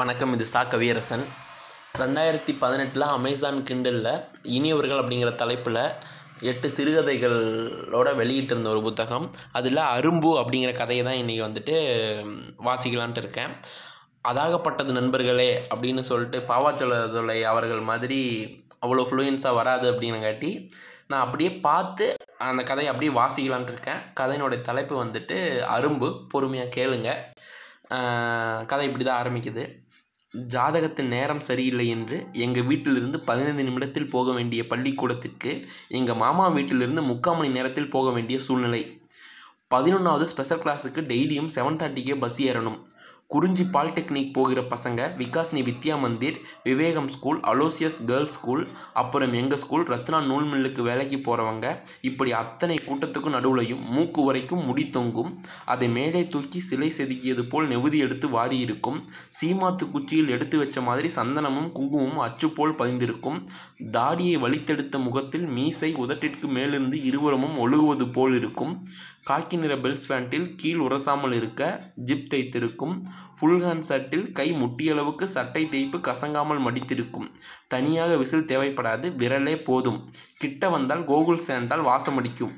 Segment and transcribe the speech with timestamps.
[0.00, 0.60] வணக்கம் இது சா.
[0.72, 1.24] கவியரசன்.
[2.02, 4.14] ரெண்டாயிரத்தி பதினெட்டில் அமேசான் கிண்டலில்
[4.56, 5.80] இனியவர்கள் அப்படிங்கிற தலைப்பில்
[6.50, 9.26] எட்டு சிறுகதைகளோட வெளியிட்டிருந்த ஒரு புத்தகம்.
[9.58, 11.74] அதில் அரும்பு அப்படிங்கிற கதையை தான் இன்றைக்கி வந்துட்டு
[12.68, 13.52] வாசிக்கலான்ட்டு இருக்கேன்.
[14.30, 18.20] அதாகப்பட்டது நண்பர்களே அப்படின்னு சொல்லிட்டு பாவாச்சலதுரை அவர்கள் மாதிரி
[18.86, 20.52] அவ்வளோ ஃப்ளூயன்ஸாக வராது அப்படிங்கிறங்காட்டி
[21.10, 22.06] நான் அப்படியே பார்த்து
[22.50, 24.02] அந்த கதையை அப்படியே வாசிக்கலான்ட்டு இருக்கேன்.
[24.20, 25.38] கதையினுடைய தலைப்பு வந்துட்டு
[25.76, 26.10] அரும்பு.
[26.34, 27.10] பொறுமையாக கேளுங்க.
[28.70, 29.62] கதை இப்படி தான் ஆரம்பிக்குது.
[30.34, 37.36] ஜாதகத்தின் நேரம் சரியில்லை என்று எங்கள் வீட்டிலிருந்து பதினைந்து நிமிடத்தில் போக வேண்டிய பள்ளிக்கூடத்திற்கு எங்கள் மாமா வீட்டிலிருந்து முக்கால்
[37.36, 39.00] மணி நேரத்தில் போக வேண்டிய சூழ்நிலை.
[39.74, 42.78] பதினொன்றாவது ஸ்பெஷல் கிளாஸுக்கு டெய்லியும் செவன் தேர்ட்டிக்கே பஸ் ஏறணும்.
[43.32, 49.84] குறிஞ்சி பாலிடெக்னிக் போகிற பசங்க விகாஸ்னி Vidya Mandir Vivekam school Aloysius girls school அப்புறம் எங்கள் ஸ்கூல்
[49.84, 51.66] ரத்னா நூல் மில்லுக்கு வேலைக்கு போகிறவங்க
[52.00, 55.30] இப்படி அத்தனை கூட்டத்துக்கும் நடுவுலையும் மூக்கு வரைக்கும் முடி தொங்கும்.
[55.64, 58.98] அதை மேலே தூக்கி சிலை செதுக்கியது போல் நெவுதி எடுத்து வாரி இருக்கும்
[59.38, 63.38] சீமாத்து குச்சியில் எடுத்து வச்ச மாதிரி சந்தனமும் குங்குமமும் அச்சு போல் பதிந்திருக்கும்.
[63.90, 68.74] தாடியை வலித்தெடுத்த முகத்தில் மீசை உதட்டிற்கு மேலிருந்து இருவரமும் ஒழுகுவது போல் இருக்கும்.
[69.24, 71.62] காக்கி நிற பெல்ஸ் பேண்டில் கீழ் உரசாமல் இருக்க
[72.06, 72.94] ஜிப் தைத்திருக்கும்
[73.36, 77.28] ஃபுல் ஹேண்ட் ஷர்ட்டில் கை முட்டியளவுக்கு சட்டை தேய்ப்பு கசங்காமல் மடித்திருக்கும்.
[77.68, 80.10] தனியாக விசில் தேவைப்படாது விரலே போதும்.
[80.38, 82.54] கிட்ட வந்தால் கோகுல் சேண்டால் வாசமடிக்கும்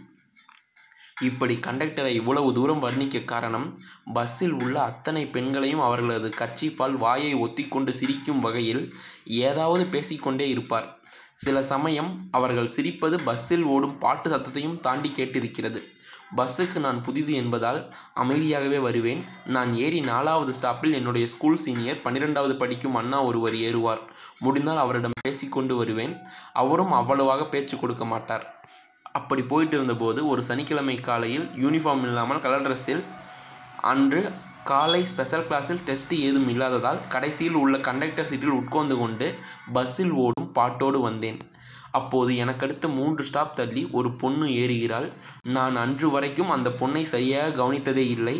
[1.20, 3.66] இப்படி கண்டக்டரை இவ்வளவு தூரம் வர்ணிக்க காரணம்
[4.14, 8.82] பஸ்ஸில் உள்ள அத்தனை பெண்களையும் அவர்களது கர்ச்சீஃபால் வாயை ஒத்திக்கொண்டு சிரிக்கும் வகையில்
[9.24, 10.88] ஏதாவது பேசிக்கொண்டே இருப்பார்.
[11.34, 15.82] சில சமயம் அவர்கள் சிரிப்பது பஸ்ஸில் ஓடும் பாட்டு சத்தத்தையும் தாண்டி கேட்டிருக்கிறது.
[16.38, 17.80] பஸ்ஸுக்கு நான் புதிது என்பதால்
[18.22, 19.22] அமைதியாகவே வருவேன்.
[19.56, 24.02] நான் ஏறி நாலாவது ஸ்டாப்பில் என்னுடைய ஸ்கூல் சீனியர் பன்னிரெண்டாவது படிக்கும் அண்ணா ஒருவர் ஏறுவார்.
[24.44, 26.14] முடிந்தால் அவரிடம் பேசிக்கொண்டு வருவேன்.
[26.62, 28.46] அவரும் அவ்வளவாக பேச்சு கொடுக்க மாட்டார்.
[29.18, 33.04] அப்படி போயிட்டு இருந்தபோது ஒரு சனிக்கிழமை காலையில் யூனிஃபார்ம் இல்லாமல் கலர் ட்ரெஸ்ஸில்
[33.92, 34.20] அன்று
[34.70, 39.26] காலை ஸ்பெஷல் கிளாஸில் டெஸ்ட் ஏதும் இல்லாததால் கடைசியில் உள்ள கண்டக்டர் சீட்டில் உட்கார்ந்து கொண்டு
[39.76, 41.38] பஸ்ஸில் ஓடும் பாட்டோடு வந்தேன்.
[41.98, 45.08] அப்போது எனக்கடுத்து மூன்று ஸ்டாப் தள்ளி ஒரு பொண்ணு ஏறுகிறாள்.
[45.56, 48.36] நான் அன்று வரைக்கும் அந்த பொண்ணை சரியாக கவனித்ததே இல்லை.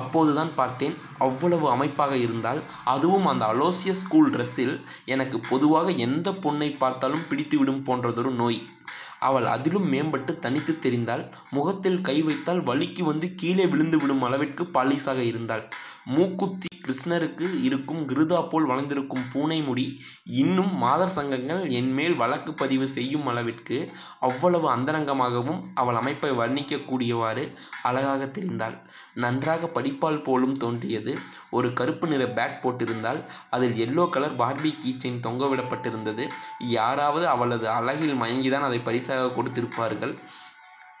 [0.00, 2.60] அப்போதுதான் பார்த்தேன் அவ்வளவு அமைப்பாக இருந்தால்
[2.94, 4.74] அதுவும் அந்த அலோசிய ஸ்கூல் ட்ரெஸ்ஸில்
[5.14, 8.60] எனக்கு பொதுவாக எந்த பொண்ணை பார்த்தாலும் பிடித்துவிடும் போன்றதொரு நோய்.
[9.28, 11.22] அவள் அதிலும் மேம்பட்டு தனித்து தெரிந்தாள்.
[11.56, 15.64] முகத்தில் கை வைத்தால் வலிக்கு வந்து கீழே விழுந்து விடும் அளவிற்கு பாலிசாக இருந்தாள்.
[16.14, 19.86] மூக்குத்தி கிருஷ்ணருக்கு இருக்கும் கிருதா போல் வளர்ந்திருக்கும் பூனை முடி
[20.42, 23.78] இன்னும் மாதர் சங்கங்கள் என்மேல் வழக்கு பதிவு செய்யும் அளவிற்கு
[24.28, 27.44] அவ்வளவு அந்தரங்கமாகவும் அவள் அமைப்பை வர்ணிக்கக்கூடியவாறு
[27.88, 28.76] அழகாக தெரிந்தாள்.
[29.16, 31.12] நன்றாக படிப்பால் போலும் தோன்றியது.
[31.50, 36.24] ஒரு கருப்பு நிற பேக் போட்டிருந்தால் அதில் எல்லோ கலர் பார்பி கீச்சைன் தொங்கவிடப்பட்டிருந்தது.
[36.78, 40.14] யாராவது அவளது அழகில் மயங்கிதான் அதை பரிசாக கொடுத்திருப்பார்கள்.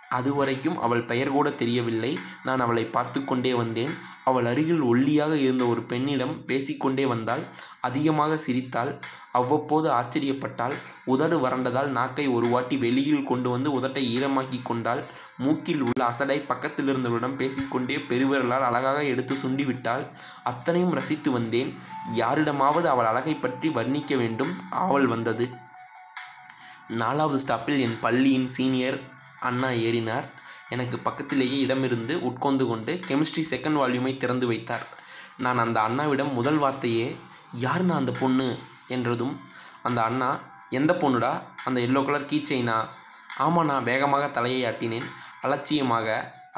[0.08, 2.18] அதுவரைக்கும் அவள் பெயர் கூட தெரியவில்லை.
[2.44, 3.94] நான் அவளை பார்த்து கொண்டே வந்தேன்.
[4.26, 7.42] அவள் அருகில் ஒல்லியாக இருந்த ஒரு பெண்ணிடம் பேசிக்கொண்டே வந்தாள்.
[7.80, 8.90] அதிகமாக சிரித்தாள்.
[9.32, 10.74] அவ்வப்போது ஆச்சரியப்பட்டாள்.
[11.04, 15.02] உதடு வறண்டதால் நாக்கை ஒரு வாட்டி வெளியில் கொண்டு வந்து உதட்டை ஈரமாக்கி கொண்டாள்.
[15.38, 20.04] மூக்கில் உள்ள அசடை பக்கத்தில் இருந்தவரிடம் பேசிக்கொண்டே பெருவிரலால் அழகாக எடுத்து சுண்டிவிட்டாள்
[20.42, 21.70] அத்தனையும் ரசித்து வந்தேன்.
[22.12, 24.52] யாரிடமாவது அவள் அழகை பற்றி வர்ணிக்க வேண்டும்.
[24.70, 25.46] ஆவல் வந்தது.
[27.02, 28.98] நாலாவது ஸ்டாப்பில் என் பள்ளியின் சீனியர்
[29.40, 30.26] அண்ணா ஏறினார்.
[30.68, 34.86] எனக்கு பக்கத்திலேயே இடமிருந்து உட்கார்ந்து கொண்டு கெமிஸ்ட்ரி செகண்ட் வால்யூமை திறந்து வைத்தார்.
[35.36, 37.16] நான் அந்த அண்ணாவிடம் முதல் வார்த்தையே
[37.60, 38.58] யாருண்ணா அந்த பொண்ணு?
[38.88, 39.40] என்றதும்
[39.82, 40.40] அந்த அண்ணா
[40.70, 41.42] எந்த பொண்ணுடா?
[41.64, 42.88] அந்த எல்லோ கலர் கீச்சைனா
[43.38, 45.06] ஆமாண்ணா வேகமாக தலையை ஆட்டினேன்.
[45.46, 46.08] அலட்சியமாக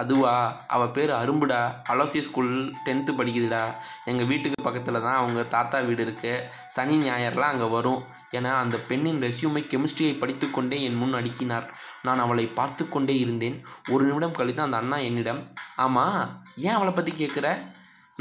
[0.03, 0.34] அதுவா
[0.75, 1.62] அவள் பேர் அரும்புடா
[1.93, 2.53] அலோசிய ஸ்கூல்
[2.87, 3.62] டென்த்து படிக்குதுடா
[4.10, 6.44] எங்கள் வீட்டுக்கு பக்கத்தில் தான் அவங்க தாத்தா வீடு இருக்குது
[6.75, 8.03] சனி ஞாயிறுலாம் அங்கே வரும்
[8.38, 11.66] என அந்த பெண்ணின் ரெஸ்யூமை கெமிஸ்ட்ரியை படித்துக்கொண்டே என் முன் அடுக்கினார்.
[12.06, 13.56] நான் அவளை பார்த்து கொண்டே இருந்தேன்.
[13.93, 15.41] ஒரு நிமிடம் கழித்து அந்த அண்ணா என்னிடம்
[15.84, 16.20] ஆமாம்
[16.66, 17.49] ஏன் அவளை பற்றி கேட்குற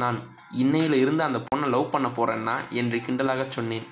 [0.01, 0.17] நான்
[0.63, 3.88] இன்னையில் இருந்து அந்த பொண்ணை லவ் பண்ண போகிறேன்னா என்று கிண்டலாக சொன்னேன்.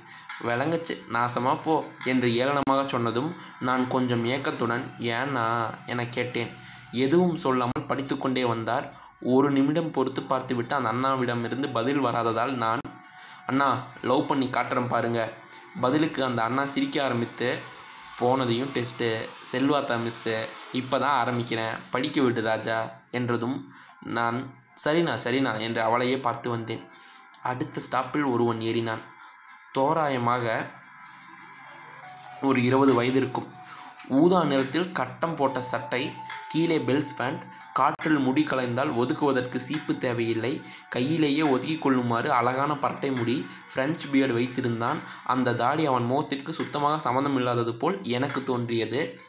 [0.47, 0.93] விளங்குச்சு.
[1.15, 1.75] நாசமாக போ
[2.11, 3.29] என்று ஏளனமாக சொன்னதும்
[3.67, 5.45] நான் கொஞ்சம் ஏக்கத்துடன் ஏன்னா
[5.91, 6.51] என கேட்டேன்.
[6.91, 8.94] எதுவும் சொல்லாமல் படித்துக்கொண்டே வந்தார்.
[9.22, 12.79] ஒரு நிமிடம் பொறுத்து பார்த்துவிட்டு அந்த அண்ணாவிடமிருந்து பதில் வராததால் நான்
[13.46, 13.70] அண்ணா
[14.02, 15.34] லவ் பண்ணி காட்டுறேன் பாருங்க.
[15.82, 17.58] பதிலுக்கு அந்த அண்ணா சிரிக்க ஆரம்பித்து
[18.20, 19.08] போனதையும் டெஸ்ட்டு
[19.52, 20.35] செல்வாத்தா மிஸ்ஸு
[20.72, 21.73] இப்போ தான் ஆரம்பிக்கிறேன்.
[21.91, 22.78] படிக்க விடு ராஜா.
[23.11, 23.58] என்றதும்
[24.03, 24.38] நான்
[24.85, 26.84] சரிண்ணா சரிண்ணா என்று அவளையே பார்த்து வந்தேன்.
[27.41, 29.03] அடுத்த ஸ்டாப்பில் ஒருவன் ஏறினான்.
[29.72, 30.72] தோராயமாக
[32.41, 33.47] ஒரு இருபது வயது இருக்கும்.
[34.08, 36.11] ஊதா நிறத்தில் கட்டம் போட்ட சட்டை
[36.49, 37.43] கீழே பெல்ஸ் பேண்ட்
[37.73, 40.61] காற்றில் முடி கலைந்தால் ஒதுக்குவதற்கு சீப்பு தேவையில்லை.
[40.89, 44.99] கையிலேயே ஒதுக்கிக் கொள்ளுமாறு அழகான பரட்டை முடி ஃப்ரெஞ்ச் பியர்டு வைத்திருந்தான்.
[45.23, 49.19] அந்த தாடி அவன் முகத்திற்கு சுத்தமாக சம்மந்தமில்லாதது போல் எனக்கு தோன்றியது.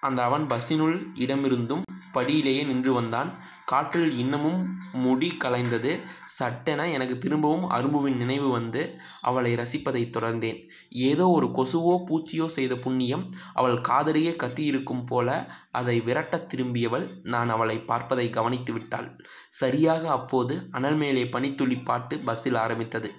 [0.00, 1.82] அந்த அவன் பஸ்ஸினுள் இடமிருந்தும்
[2.14, 3.32] படியிலேயே நின்று வந்தான்.
[3.64, 4.60] காற்றில் இன்னமும்
[4.92, 6.00] முடி கலைந்தது.
[6.26, 8.82] சட்டென எனக்கு திரும்பவும் அரும்புவின் நினைவு வந்து
[9.20, 10.58] அவளை ரசிப்பதைத் தொடர்ந்தேன்.
[10.90, 13.24] ஏதோ ஒரு கொசுவோ பூச்சியோ செய்த புண்ணியம்
[13.54, 15.28] அவள் காதலியே கத்தியிருக்கும் போல
[15.70, 19.08] அதை விரட்டத் திரும்பியவள் நான் அவளை பார்ப்பதை கவனித்து விட்டாள்.
[19.48, 23.10] சரியாக அப்போது அனல் மேலே பனித்துளி பாட்டு பஸ்ஸில் ஆரம்பித்தது.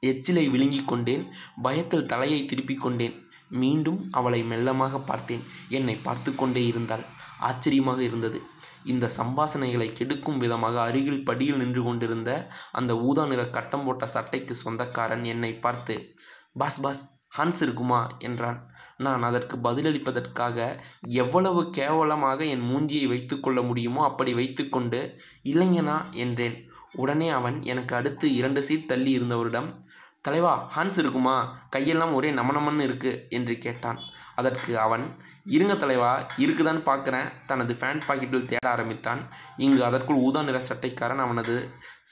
[0.00, 1.24] எச்சிலை விழுங்கிக் கொண்டேன்.
[1.62, 3.16] பயத்தில் தலையை திருப்பிக் கொண்டேன்.
[3.48, 5.42] மீண்டும் அவளை மெல்லமாக பார்த்தேன்.
[5.68, 7.04] என்னை பார்த்து கொண்டே இருந்தாள்.
[7.40, 8.42] ஆச்சரியமாக இருந்தது.
[8.84, 15.24] இந்த சம்பாஷணைகளை கெடுக்கும் விதமாக அருகில் படியில் நின்று கொண்டிருந்த அந்த ஊதா நிற கட்டம் போட்ட சட்டைக்கு சொந்தக்காரன்
[15.24, 16.14] என்னை பார்த்து
[16.52, 17.02] பாஸ் பாஸ்
[17.38, 18.10] ஹன்ஸ் இருக்குமா?
[18.18, 18.58] என்றான்.
[18.96, 25.14] நான் அதற்கு பதிலளிப்பதற்காக எவ்வளவு கேவலமாக என் மூஞ்சியை வைத்துக்கொள்ள முடியுமோ அப்படி வைத்துக்கொண்டு
[25.44, 26.68] இல்லைங்கண்ணா என்றேன்.
[26.94, 29.80] உடனே அவன் எனக்கு அடுத்து இரண்டு சீட் தள்ளி இருந்தவரிடம்
[30.20, 31.36] தலைவா ஹான்ஸ் இருக்குமா?
[31.76, 33.98] கையெல்லாம் ஒரே நமனமன்னு இருக்கு என்று கேட்டான்.
[34.34, 35.06] அதற்கு அவன்
[35.46, 36.10] இருங்க தலைவா
[36.42, 37.28] இருக்குதான்னு பார்க்குறேன்.
[37.46, 39.20] தனது ஃபேண்ட் பாக்கெட்டில் தேட ஆரம்பித்தான்.
[39.56, 41.56] இங்கு அதற்குள் ஊதா நிற சட்டைக்காரன் அவனது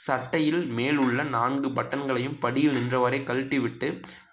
[0.06, 3.88] சட்டையில் மேலுள்ள நான்கு பட்டன்களையும் படியில் நின்றவரை கழட்டிவிட்டு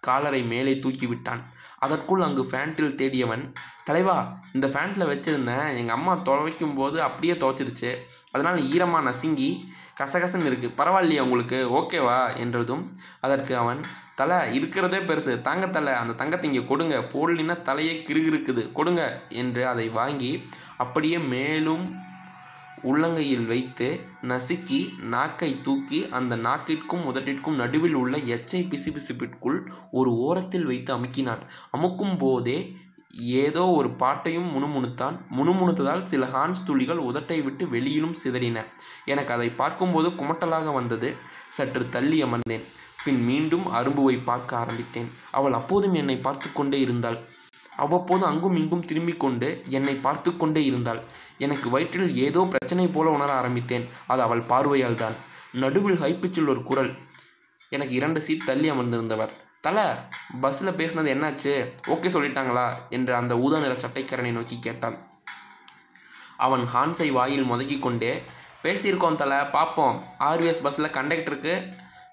[0.07, 1.41] காலரை மேலே தூக்கி விட்டான்
[1.79, 3.43] அதற்குள் அங்கு ஃபேண்ட்டில் தேடியவன்
[3.85, 7.91] தலைவா இந்த ஃபேண்ட்டில் வச்சுருந்தேன் எங்கள் அம்மா துவைக்கும் போது அப்படியே துவைச்சிருச்சு.
[8.31, 9.49] அதனால் ஈரமாக நசுங்கி
[9.99, 11.59] கசகசன் இருக்குது பரவாயில்லையா உங்களுக்கு.
[11.79, 12.83] ஓகேவா என்றதும்
[13.19, 13.79] அதற்கு அவன்
[14.15, 15.41] தலை இருக்கிறதே பெருசு.
[15.41, 15.93] தாங்க தலை.
[15.93, 16.97] அந்த தங்கத்தை இங்கே கொடுங்க.
[17.13, 18.71] போடலின்னா தலையே கிறுகிறுக்குது.
[18.71, 20.33] கொடுங்க என்று அதை வாங்கி
[20.77, 21.85] அப்படியே மேலும்
[22.83, 23.87] உள்ளங்கையில் வைத்து
[24.21, 24.79] நசுக்கி
[25.13, 29.57] நாக்கை தூக்கி அந்த நாக்கிற்கும் உதட்டிற்கும் நடுவில் உள்ள எச்சை பிசுபிசுப்பிற்குள்
[29.91, 31.41] ஒரு ஓரத்தில் வைத்து அமுக்கினான்.
[31.77, 32.59] அமுக்கும் போதே
[33.21, 35.15] ஏதோ ஒரு பாட்டையும் முணுமுணுத்தான்.
[35.35, 38.65] முணுமுணுத்ததால் சில ஹான்ஸ் துளிகள் உதட்டை விட்டு வெளியிலும் சிதறின.
[39.05, 41.15] எனக்கு அதை பார்க்கும்போது குமட்டலாக வந்தது.
[41.49, 42.65] சற்று தள்ளி அமர்ந்தேன்.
[43.03, 45.11] பின் மீண்டும் அரும்புவை பார்க்க ஆரம்பித்தேன்.
[45.31, 47.17] அவள் அப்போதும் என்னை பார்த்து கொண்டே இருந்தாள்.
[47.77, 51.01] அவ்வப்போது அங்கும் இங்கும் திரும்பிக் கொண்டு என்னை பார்த்து கொண்டே இருந்தாள்.
[51.37, 53.87] எனக்கு வயிற்றில் ஏதோ பிரச்சனை போல உணர ஆரம்பித்தேன்.
[54.07, 55.15] அது அவள் பார்வையால் தான்
[55.53, 56.95] நடுவில் ஹைப்பிச்சில் ஒரு குரல்
[57.69, 59.33] எனக்கு இரண்டு சீட் தள்ளி அமர்ந்திருந்தவர்.
[59.61, 59.83] தலை
[60.41, 61.53] பஸ்ஸில் பேசினது என்னாச்சு?
[61.87, 62.65] ஓகே சொல்லிட்டாங்களா?
[62.89, 64.97] என்று அந்த ஊதா நிற சட்டைக்காரனை நோக்கி கேட்டாள்
[66.37, 68.11] அவன் ஹான்ஸை வாயில் முதக்கி கொண்டே
[68.63, 71.53] பேசியிருக்கோம் தலை பார்ப்போம் ஆர்விஎஸ் பஸ்ஸில் கண்டக்டருக்கு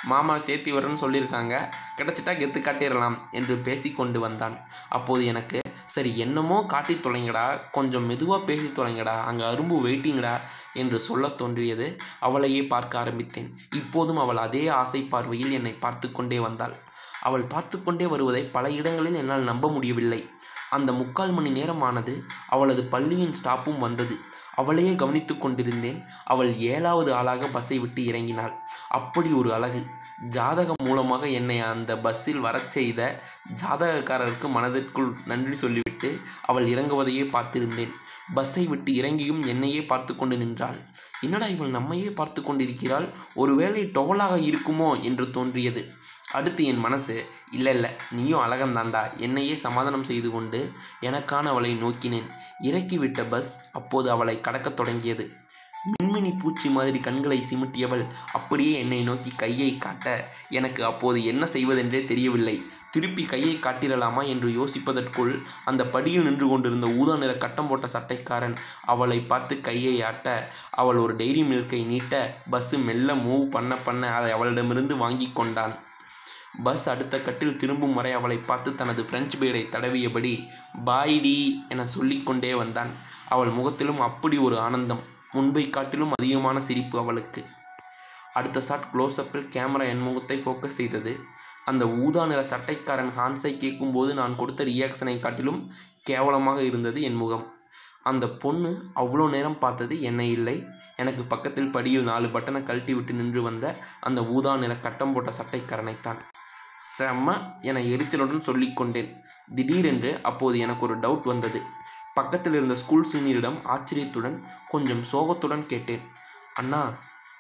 [0.04, 1.54] மாமா சேர்த்தி வரேன்னு சொல்லியிருக்காங்க.
[1.98, 4.56] கிடச்சிட்டா கெத்து காட்டிடலாம் என்று பேசி கொண்டு வந்தான்.
[4.88, 10.40] அப்போது எனக்கு சரி என்னமோ காட்டி தொலைங்கடா கொஞ்சம் மெதுவாக பேசி தொலைங்கடா அங்கே அரும்பு வெயிட்டிங்கடா
[10.74, 12.00] என்று சொல்லத் தோன்றியது.
[12.20, 13.54] அவளையே பார்க்க ஆரம்பித்தேன்.
[13.74, 16.74] இப்போதும் அவள் அதே ஆசை பார்வையில் என்னை பார்த்து கொண்டே வந்தாள்.
[17.20, 20.24] அவள் பார்த்து கொண்டே வருவதை பல இடங்களில் என்னால் நம்ப முடியவில்லை.
[20.70, 24.18] அந்த முக்கால் மணி நேரமானது அவளது பள்ளியின் ஸ்டாப்பும் வந்தது.
[24.56, 26.04] அவளையே கவனித்து கொண்டிருந்தேன்.
[26.24, 28.52] அவள் ஏழாவது ஆளாக பஸ்ஸை விட்டு இறங்கினாள்.
[28.88, 29.86] அப்படி ஒரு அழகு.
[30.28, 33.22] ஜாதகம் மூலமாக என்னை அந்த பஸ்ஸில் வரச் செய்த
[33.62, 37.92] ஜாதகக்காரருக்கு மனதிற்குள் நன்றி சொல்லிவிட்டு அவள் இறங்குவதையே பார்த்திருந்தேன்.
[38.34, 40.76] பஸ்ஸை விட்டு இறங்கியும் என்னையே பார்த்து கொண்டு நின்றாள்.
[41.20, 43.08] என்னடா இவள் நம்மையே பார்த்து கொண்டிருக்கிறாள்?
[43.34, 45.02] ஒருவேளை டொவலாக இருக்குமோ?
[45.02, 45.90] என்று தோன்றியது.
[46.32, 47.90] அடுத்து என் மனசு இல்லை இல்லை.
[48.10, 50.60] நீயும் அழகந்தாண்டா என்னையே சமாதானம் செய்து கொண்டு
[51.00, 52.28] எனக்கான அவளை நோக்கினேன்.
[52.62, 55.26] இறக்கிவிட்ட பஸ் அப்போது அவளை கடக்கத் தொடங்கியது.
[55.92, 60.06] மின்மினி பூச்சி மாதிரி கண்களை சிமிட்டியவள் அப்படியே என்னை நோக்கி கையை காட்ட
[60.50, 62.56] எனக்கு அப்போது என்ன செய்வதென்றே தெரியவில்லை.
[62.90, 65.32] திருப்பி கையை காட்டிடலாமா என்று யோசிப்பதற்குள்
[65.64, 70.26] அந்த படியில் நின்று கொண்டிருந்த ஊதா நிற கட்டம் போட்ட சட்டைக்காரன் அவளை பார்த்து கையை ஆட்ட
[70.70, 72.14] அவள் ஒரு டைரி மில்கை நீட்ட
[72.50, 75.74] பஸ்ஸு மெல்ல மூவ் பண்ண பண்ண அதை அவளிடமிருந்து வாங்கி கொண்டான்.
[76.62, 80.32] பஸ் அடுத்த கட்டில் திரும்பும் வரை அவளை பார்த்து தனது பிரெஞ்சு பேரை தடவியபடி
[80.84, 82.90] பாய்டி என சொல்லிக்கொண்டே வந்தான்.
[83.28, 87.42] அவள் முகத்திலும் அப்படி ஒரு ஆனந்தம் முன்பை காட்டிலும் அதிகமான சிரிப்பு அவளுக்கு.
[88.34, 91.12] அடுத்த ஷாட் க்ளோஸ்அப்பில் கேமரா என் முகத்தை ஃபோக்கஸ் செய்தது.
[91.64, 97.52] அந்த ஊதா நிற சட்டைக்காரன் ஹான்ஸை கேட்கும்போது நான் கொடுத்த ரியாக்ஷனை காட்டிலும் கேவலமாக இருந்தது என் முகம்.
[98.02, 100.66] அந்த பொண்ணு அவ்வளோ நேரம் பார்த்தது என்னை இல்லை.
[100.96, 106.20] எனக்கு பக்கத்தில் படியில் நாலு பட்டனை கழட்டி விட்டு நின்று வந்த அந்த ஊதா நிற கட்டம் போட்ட சட்டைக்காரனைத்தான்.
[106.98, 109.08] செம்ம என எரிச்சலுடன் சொல்லிக்கொண்டேன்.
[109.54, 111.62] திடீரென்று அப்போது எனக்கு ஒரு டவுட் வந்தது.
[112.14, 116.02] பக்கத்தில் இருந்த ஸ்கூல் சீனியரிடம் ஆச்சரியத்துடன் கொஞ்சம் சோகத்துடன் கேட்டேன்.
[116.54, 116.82] அண்ணா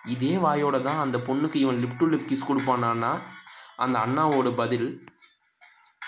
[0.04, 3.20] இதே வாயோட தான் அந்த பொண்ணுக்கு இவன் லிப் டு லிப் கிஸ் கொடுப்பானான்னா
[3.76, 5.06] அந்த அண்ணாவோட பதில்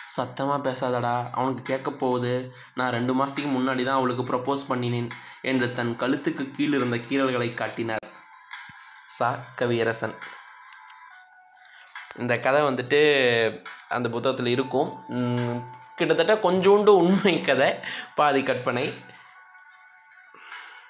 [0.07, 2.52] சத்தமாக பேசாதடா அவனுக்கு கேட்க போகுது.
[2.75, 5.11] நான் ரெண்டு மாதத்துக்கு முன்னாடி தான் அவளுக்கு ப்ரப்போஸ் பண்ணினேன்
[5.43, 8.14] என்று தன் கழுத்துக்கு கீழிருந்த கீறல்களை காட்டினார்.
[9.07, 9.43] சா.
[9.57, 10.14] கவியரசன்.
[12.18, 12.99] இந்த கதை வந்துட்டு
[13.88, 15.00] அந்த புத்தகத்தில் இருக்கும்.
[15.96, 17.75] கிட்டத்தட்ட கொஞ்சோண்டு உண்மை கதை.
[18.14, 18.94] பாதி கற்பனை.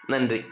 [0.06, 0.47] நன்றி.